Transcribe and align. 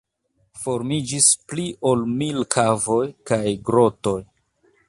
Formiĝis 0.61 1.27
pli 1.51 1.67
ol 1.91 2.03
mil 2.23 2.41
kavoj 2.59 3.01
kaj 3.33 3.43
grotoj. 3.69 4.21